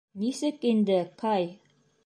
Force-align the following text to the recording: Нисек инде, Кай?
Нисек 0.19 0.57
инде, 0.71 0.99
Кай? 1.19 1.43